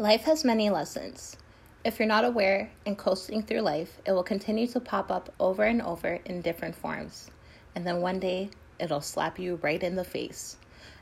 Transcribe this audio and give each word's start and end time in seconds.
Life 0.00 0.22
has 0.26 0.44
many 0.44 0.70
lessons. 0.70 1.36
If 1.82 1.98
you're 1.98 2.06
not 2.06 2.24
aware 2.24 2.70
and 2.86 2.96
coasting 2.96 3.42
through 3.42 3.62
life, 3.62 3.98
it 4.06 4.12
will 4.12 4.22
continue 4.22 4.68
to 4.68 4.78
pop 4.78 5.10
up 5.10 5.34
over 5.40 5.64
and 5.64 5.82
over 5.82 6.20
in 6.24 6.40
different 6.40 6.76
forms. 6.76 7.32
And 7.74 7.84
then 7.84 8.00
one 8.00 8.20
day, 8.20 8.50
it'll 8.78 9.00
slap 9.00 9.40
you 9.40 9.56
right 9.60 9.82
in 9.82 9.96
the 9.96 10.04
face. 10.04 10.56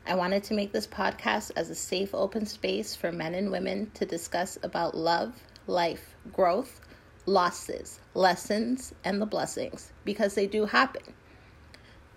I 0.07 0.15
wanted 0.15 0.43
to 0.45 0.55
make 0.55 0.71
this 0.71 0.87
podcast 0.87 1.51
as 1.55 1.69
a 1.69 1.75
safe, 1.75 2.15
open 2.15 2.47
space 2.47 2.95
for 2.95 3.11
men 3.11 3.35
and 3.35 3.51
women 3.51 3.91
to 3.93 4.03
discuss 4.03 4.57
about 4.63 4.97
love, 4.97 5.43
life, 5.67 6.15
growth, 6.33 6.81
losses, 7.27 7.99
lessons, 8.15 8.95
and 9.03 9.21
the 9.21 9.27
blessings 9.27 9.91
because 10.05 10.33
they 10.33 10.47
do 10.47 10.65
happen. 10.65 11.03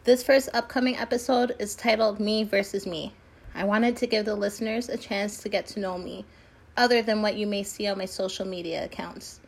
This 0.04 0.22
first 0.22 0.48
upcoming 0.54 0.96
episode 0.96 1.54
is 1.58 1.76
titled 1.76 2.20
Me 2.20 2.42
versus 2.42 2.86
Me. 2.86 3.12
I 3.54 3.64
wanted 3.64 3.98
to 3.98 4.06
give 4.06 4.24
the 4.24 4.34
listeners 4.34 4.88
a 4.88 4.96
chance 4.96 5.42
to 5.42 5.50
get 5.50 5.66
to 5.66 5.80
know 5.80 5.98
me 5.98 6.24
other 6.80 7.02
than 7.02 7.20
what 7.20 7.36
you 7.36 7.46
may 7.46 7.62
see 7.62 7.86
on 7.88 7.98
my 7.98 8.06
social 8.06 8.46
media 8.46 8.82
accounts. 8.82 9.38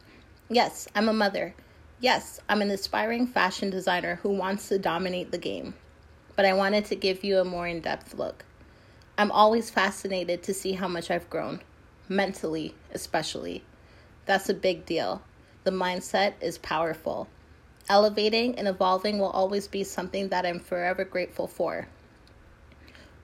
Yes, 0.51 0.87
I'm 0.95 1.09
a 1.09 1.15
mother. 1.15 1.55
Yes, 1.99 2.39
I'm 2.47 2.61
an 2.61 2.71
aspiring 2.71 3.27
fashion 3.27 3.71
designer 3.71 4.17
who 4.17 4.29
wants 4.29 4.69
to 4.69 4.79
dominate 4.79 5.31
the 5.31 5.39
game. 5.39 5.73
But 6.37 6.45
I 6.45 6.53
wanted 6.53 6.85
to 6.87 6.95
give 6.95 7.25
you 7.25 7.39
a 7.39 7.45
more 7.45 7.67
in 7.67 7.81
depth 7.81 8.13
look. 8.13 8.45
I'm 9.17 9.33
always 9.33 9.71
fascinated 9.71 10.43
to 10.43 10.53
see 10.53 10.73
how 10.73 10.89
much 10.89 11.11
I've 11.11 11.31
grown, 11.31 11.63
mentally, 12.07 12.75
especially. 12.93 13.65
That's 14.27 14.51
a 14.51 14.55
big 14.55 14.85
deal. 14.85 15.23
The 15.65 15.71
mindset 15.71 16.35
is 16.43 16.59
powerful. 16.59 17.29
Elevating 17.89 18.59
and 18.59 18.69
evolving 18.69 19.19
will 19.19 19.31
always 19.31 19.69
be 19.69 19.85
something 19.85 20.29
that 20.29 20.45
I'm 20.45 20.61
forever 20.61 21.07
grateful 21.07 21.47
for. 21.47 21.89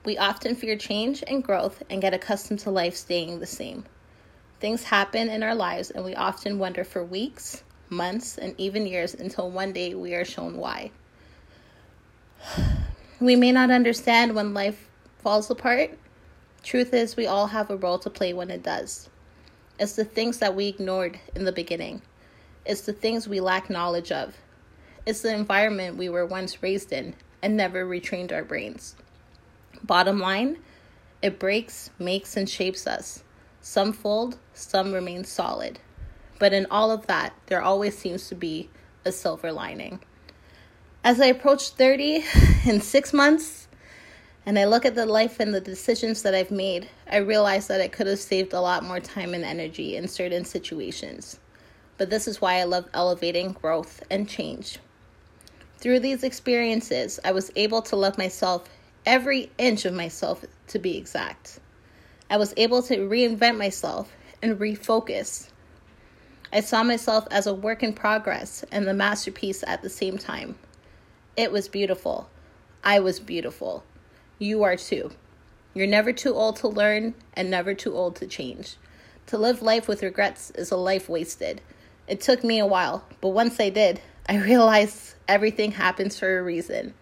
We 0.03 0.17
often 0.17 0.55
fear 0.55 0.75
change 0.77 1.23
and 1.27 1.43
growth 1.43 1.83
and 1.91 2.01
get 2.01 2.15
accustomed 2.15 2.61
to 2.61 2.71
life 2.71 2.95
staying 2.95 3.39
the 3.39 3.45
same. 3.45 3.85
Things 4.59 4.83
happen 4.83 5.29
in 5.29 5.41
our 5.41 5.55
lives, 5.55 5.89
and 5.89 6.03
we 6.03 6.15
often 6.15 6.59
wonder 6.59 6.83
for 6.83 7.03
weeks, 7.03 7.63
months, 7.89 8.37
and 8.37 8.53
even 8.57 8.85
years 8.85 9.13
until 9.13 9.49
one 9.49 9.71
day 9.71 9.93
we 9.93 10.13
are 10.15 10.25
shown 10.25 10.57
why. 10.57 10.91
We 13.21 13.35
may 13.35 13.51
not 13.51 13.69
understand 13.69 14.33
when 14.33 14.53
life 14.53 14.87
falls 15.17 15.49
apart. 15.49 15.99
Truth 16.63 16.93
is, 16.93 17.17
we 17.17 17.27
all 17.27 17.47
have 17.47 17.69
a 17.69 17.75
role 17.75 17.99
to 17.99 18.09
play 18.09 18.31
when 18.31 18.49
it 18.49 18.63
does. 18.63 19.09
It's 19.77 19.97
the 19.97 20.05
things 20.05 20.37
that 20.37 20.55
we 20.55 20.67
ignored 20.67 21.19
in 21.35 21.43
the 21.43 21.51
beginning, 21.51 22.01
it's 22.65 22.81
the 22.81 22.93
things 22.93 23.27
we 23.27 23.41
lack 23.41 23.69
knowledge 23.69 24.13
of, 24.13 24.37
it's 25.05 25.21
the 25.21 25.33
environment 25.33 25.97
we 25.97 26.07
were 26.07 26.25
once 26.25 26.63
raised 26.63 26.93
in 26.93 27.13
and 27.41 27.57
never 27.57 27.85
retrained 27.85 28.31
our 28.31 28.43
brains. 28.43 28.95
Bottom 29.83 30.19
line, 30.19 30.57
it 31.21 31.39
breaks, 31.39 31.89
makes, 31.99 32.37
and 32.37 32.49
shapes 32.49 32.87
us. 32.87 33.23
Some 33.61 33.93
fold, 33.93 34.37
some 34.53 34.93
remain 34.93 35.23
solid. 35.23 35.79
But 36.39 36.53
in 36.53 36.65
all 36.71 36.91
of 36.91 37.07
that, 37.07 37.33
there 37.47 37.61
always 37.61 37.97
seems 37.97 38.27
to 38.29 38.35
be 38.35 38.69
a 39.05 39.11
silver 39.11 39.51
lining. 39.51 39.99
As 41.03 41.19
I 41.19 41.27
approach 41.27 41.69
30 41.69 42.23
in 42.65 42.81
six 42.81 43.13
months, 43.13 43.67
and 44.45 44.57
I 44.57 44.65
look 44.65 44.85
at 44.85 44.95
the 44.95 45.05
life 45.05 45.39
and 45.39 45.53
the 45.53 45.61
decisions 45.61 46.21
that 46.23 46.33
I've 46.33 46.51
made, 46.51 46.89
I 47.11 47.17
realize 47.17 47.67
that 47.67 47.81
I 47.81 47.87
could 47.87 48.07
have 48.07 48.19
saved 48.19 48.53
a 48.53 48.61
lot 48.61 48.83
more 48.83 48.99
time 48.99 49.33
and 49.33 49.43
energy 49.43 49.95
in 49.95 50.07
certain 50.07 50.45
situations. 50.45 51.39
But 51.97 52.09
this 52.09 52.27
is 52.27 52.41
why 52.41 52.55
I 52.55 52.63
love 52.63 52.89
elevating 52.93 53.51
growth 53.51 54.01
and 54.09 54.27
change. 54.27 54.79
Through 55.77 55.99
these 55.99 56.23
experiences, 56.23 57.19
I 57.23 57.31
was 57.31 57.51
able 57.55 57.81
to 57.83 57.95
love 57.95 58.17
myself 58.17 58.69
every 59.05 59.51
inch 59.57 59.85
of 59.85 59.93
myself 59.93 60.43
to 60.67 60.79
be 60.79 60.97
exact. 60.97 61.59
I 62.29 62.37
was 62.37 62.53
able 62.57 62.83
to 62.83 62.97
reinvent 62.97 63.57
myself 63.57 64.15
and 64.41 64.59
refocus. 64.59 65.49
I 66.53 66.61
saw 66.61 66.83
myself 66.83 67.27
as 67.31 67.47
a 67.47 67.53
work 67.53 67.81
in 67.81 67.93
progress 67.93 68.63
and 68.71 68.87
the 68.87 68.93
masterpiece 68.93 69.63
at 69.65 69.81
the 69.81 69.89
same 69.89 70.17
time. 70.17 70.55
It 71.35 71.51
was 71.51 71.67
beautiful. 71.67 72.29
I 72.83 72.99
was 72.99 73.19
beautiful. 73.19 73.83
You 74.37 74.63
are 74.63 74.75
too. 74.75 75.11
You're 75.73 75.87
never 75.87 76.13
too 76.13 76.35
old 76.35 76.57
to 76.57 76.67
learn 76.67 77.15
and 77.33 77.49
never 77.49 77.73
too 77.73 77.95
old 77.95 78.15
to 78.17 78.27
change. 78.27 78.75
To 79.27 79.37
live 79.37 79.61
life 79.61 79.87
with 79.87 80.03
regrets 80.03 80.51
is 80.51 80.71
a 80.71 80.77
life 80.77 81.09
wasted. 81.09 81.61
It 82.07 82.21
took 82.21 82.43
me 82.43 82.59
a 82.59 82.65
while, 82.65 83.05
but 83.21 83.29
once 83.29 83.59
I 83.59 83.69
did, 83.69 84.01
I 84.27 84.37
realized 84.37 85.15
everything 85.27 85.71
happens 85.71 86.17
for 86.17 86.37
a 86.37 86.43
reason. 86.43 86.93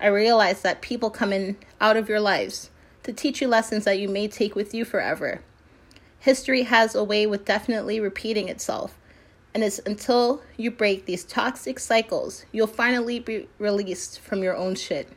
I 0.00 0.06
realized 0.08 0.62
that 0.62 0.82
people 0.82 1.10
come 1.10 1.32
in 1.32 1.56
out 1.80 1.96
of 1.96 2.08
your 2.08 2.20
lives 2.20 2.70
to 3.06 3.12
teach 3.12 3.40
you 3.40 3.46
lessons 3.46 3.84
that 3.84 4.00
you 4.00 4.08
may 4.08 4.26
take 4.26 4.56
with 4.56 4.74
you 4.74 4.84
forever. 4.84 5.40
History 6.18 6.64
has 6.64 6.96
a 6.96 7.04
way 7.04 7.24
with 7.24 7.44
definitely 7.44 8.00
repeating 8.00 8.48
itself, 8.48 8.98
and 9.54 9.62
it's 9.62 9.78
until 9.86 10.42
you 10.56 10.72
break 10.72 11.06
these 11.06 11.22
toxic 11.22 11.78
cycles 11.78 12.44
you'll 12.50 12.66
finally 12.66 13.20
be 13.20 13.48
released 13.60 14.18
from 14.18 14.42
your 14.42 14.56
own 14.56 14.74
shit. 14.74 15.08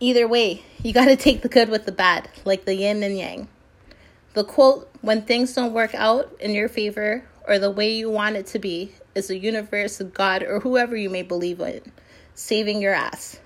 Either 0.00 0.26
way, 0.26 0.62
you 0.82 0.94
gotta 0.94 1.14
take 1.26 1.42
the 1.42 1.48
good 1.48 1.68
with 1.68 1.84
the 1.84 1.92
bad, 1.92 2.30
like 2.46 2.64
the 2.64 2.74
yin 2.74 3.02
and 3.02 3.18
yang. 3.18 3.48
The 4.32 4.42
quote, 4.42 4.88
when 5.02 5.22
things 5.22 5.52
don't 5.52 5.74
work 5.74 5.94
out 5.94 6.34
in 6.40 6.54
your 6.54 6.70
favor 6.70 7.28
or 7.46 7.58
the 7.58 7.70
way 7.70 7.94
you 7.94 8.08
want 8.08 8.36
it 8.36 8.46
to 8.46 8.58
be, 8.58 8.92
is 9.14 9.28
the 9.28 9.36
universe, 9.36 10.00
God, 10.14 10.42
or 10.42 10.60
whoever 10.60 10.96
you 10.96 11.10
may 11.10 11.22
believe 11.22 11.60
in 11.60 11.92
saving 12.34 12.80
your 12.80 12.94
ass. 12.94 13.40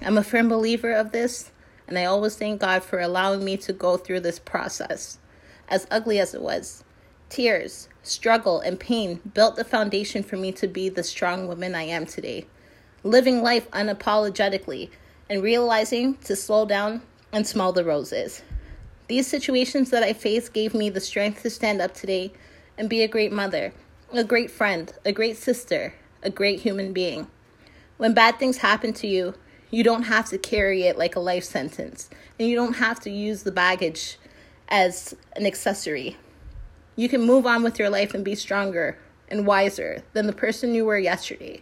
I'm 0.00 0.16
a 0.16 0.24
firm 0.24 0.48
believer 0.48 0.92
of 0.92 1.12
this, 1.12 1.50
and 1.86 1.98
I 1.98 2.04
always 2.04 2.36
thank 2.36 2.60
God 2.60 2.82
for 2.82 3.00
allowing 3.00 3.44
me 3.44 3.56
to 3.58 3.72
go 3.72 3.96
through 3.96 4.20
this 4.20 4.38
process. 4.38 5.18
As 5.68 5.86
ugly 5.90 6.18
as 6.18 6.34
it 6.34 6.42
was, 6.42 6.84
tears, 7.28 7.88
struggle, 8.02 8.60
and 8.60 8.78
pain 8.78 9.20
built 9.34 9.56
the 9.56 9.64
foundation 9.64 10.22
for 10.22 10.36
me 10.36 10.52
to 10.52 10.68
be 10.68 10.88
the 10.88 11.02
strong 11.02 11.48
woman 11.48 11.74
I 11.74 11.84
am 11.84 12.06
today. 12.06 12.46
Living 13.02 13.42
life 13.42 13.70
unapologetically 13.70 14.90
and 15.28 15.42
realizing 15.42 16.16
to 16.18 16.36
slow 16.36 16.66
down 16.66 17.02
and 17.32 17.46
smell 17.46 17.72
the 17.72 17.84
roses. 17.84 18.42
These 19.08 19.26
situations 19.26 19.90
that 19.90 20.02
I 20.02 20.12
faced 20.12 20.52
gave 20.52 20.72
me 20.74 20.88
the 20.88 21.00
strength 21.00 21.42
to 21.42 21.50
stand 21.50 21.82
up 21.82 21.94
today 21.94 22.32
and 22.78 22.88
be 22.88 23.02
a 23.02 23.08
great 23.08 23.32
mother, 23.32 23.72
a 24.12 24.24
great 24.24 24.50
friend, 24.50 24.92
a 25.04 25.12
great 25.12 25.36
sister, 25.36 25.94
a 26.22 26.30
great 26.30 26.60
human 26.60 26.92
being. 26.92 27.26
When 27.96 28.14
bad 28.14 28.38
things 28.38 28.58
happen 28.58 28.92
to 28.94 29.06
you, 29.06 29.34
you 29.74 29.82
don't 29.82 30.04
have 30.04 30.28
to 30.28 30.38
carry 30.38 30.84
it 30.84 30.96
like 30.96 31.16
a 31.16 31.20
life 31.20 31.42
sentence, 31.42 32.08
and 32.38 32.48
you 32.48 32.54
don't 32.54 32.74
have 32.74 33.00
to 33.00 33.10
use 33.10 33.42
the 33.42 33.50
baggage 33.50 34.18
as 34.68 35.16
an 35.34 35.46
accessory. 35.46 36.16
You 36.94 37.08
can 37.08 37.22
move 37.22 37.44
on 37.44 37.64
with 37.64 37.76
your 37.78 37.90
life 37.90 38.14
and 38.14 38.24
be 38.24 38.36
stronger 38.36 38.96
and 39.28 39.48
wiser 39.48 40.04
than 40.12 40.28
the 40.28 40.32
person 40.32 40.76
you 40.76 40.84
were 40.84 40.98
yesterday. 40.98 41.60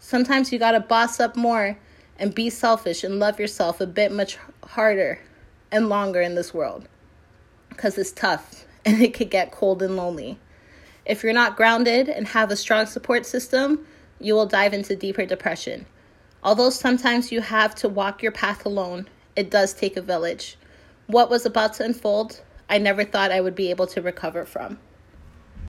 Sometimes 0.00 0.52
you 0.52 0.58
gotta 0.58 0.80
boss 0.80 1.20
up 1.20 1.36
more 1.36 1.78
and 2.18 2.34
be 2.34 2.50
selfish 2.50 3.04
and 3.04 3.20
love 3.20 3.38
yourself 3.38 3.80
a 3.80 3.86
bit 3.86 4.10
much 4.10 4.38
harder 4.64 5.20
and 5.70 5.88
longer 5.88 6.20
in 6.20 6.34
this 6.34 6.52
world 6.52 6.88
because 7.68 7.96
it's 7.96 8.10
tough 8.10 8.64
and 8.84 9.00
it 9.00 9.14
could 9.14 9.30
get 9.30 9.52
cold 9.52 9.82
and 9.82 9.96
lonely. 9.96 10.38
If 11.04 11.22
you're 11.22 11.32
not 11.32 11.56
grounded 11.56 12.08
and 12.08 12.26
have 12.26 12.50
a 12.50 12.56
strong 12.56 12.86
support 12.86 13.24
system, 13.24 13.86
you 14.18 14.34
will 14.34 14.46
dive 14.46 14.74
into 14.74 14.96
deeper 14.96 15.24
depression. 15.24 15.86
Although 16.46 16.70
sometimes 16.70 17.32
you 17.32 17.40
have 17.40 17.74
to 17.74 17.88
walk 17.88 18.22
your 18.22 18.30
path 18.30 18.64
alone, 18.64 19.08
it 19.34 19.50
does 19.50 19.74
take 19.74 19.96
a 19.96 20.00
village. 20.00 20.56
What 21.08 21.28
was 21.28 21.44
about 21.44 21.74
to 21.74 21.84
unfold, 21.84 22.40
I 22.70 22.78
never 22.78 23.02
thought 23.02 23.32
I 23.32 23.40
would 23.40 23.56
be 23.56 23.68
able 23.70 23.88
to 23.88 24.00
recover 24.00 24.44
from. 24.44 24.78